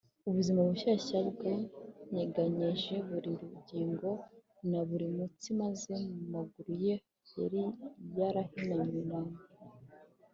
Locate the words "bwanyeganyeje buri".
1.29-3.31